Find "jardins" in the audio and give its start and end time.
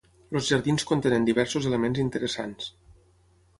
0.53-0.85